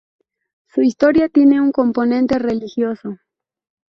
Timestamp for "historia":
0.81-1.29